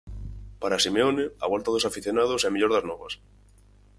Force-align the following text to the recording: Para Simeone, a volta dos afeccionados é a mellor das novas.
Para 0.61 0.81
Simeone, 0.85 1.25
a 1.43 1.47
volta 1.53 1.73
dos 1.73 1.87
afeccionados 1.89 2.41
é 2.41 2.47
a 2.47 2.53
mellor 2.53 2.71
das 2.73 2.87
novas. 2.89 3.13